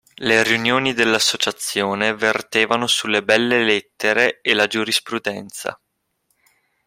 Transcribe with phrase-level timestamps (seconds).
[0.15, 5.79] Le riunioni dell'associazione vertevano sulle "belle lettere" e la giurisprudenza.